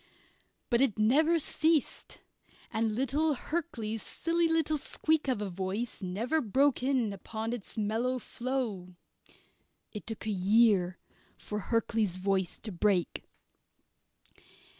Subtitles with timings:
[0.71, 2.21] But it never ceased,
[2.73, 8.17] and little Hurkley's silly little squeak of a voice never broke in upon its mellow
[8.17, 8.95] flow.
[9.91, 10.97] (It took a year
[11.37, 13.25] for Hurkley's voice to break.)